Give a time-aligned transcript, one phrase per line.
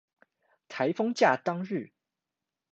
[0.67, 1.91] 颱風假當日